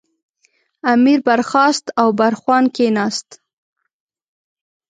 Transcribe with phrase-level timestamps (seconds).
[0.93, 3.29] امیر برخاست او برخوان کېناست.